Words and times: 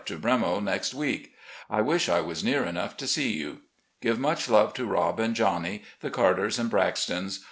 to 0.03 0.17
'Bremo' 0.17 0.59
next 0.63 0.95
week. 0.95 1.35
I 1.69 1.81
wish 1.81 2.09
I 2.09 2.21
was 2.21 2.43
near 2.43 2.65
enough 2.65 2.97
to 2.97 3.05
see 3.05 3.33
you. 3.33 3.59
Give 4.01 4.17
much 4.19 4.49
love 4.49 4.73
to 4.73 4.87
Rob 4.87 5.19
and 5.19 5.35
Johnny, 5.35 5.83
the 5.99 6.09
Carters 6.09 6.57
and 6.57 6.71
Braxtons. 6.71 7.37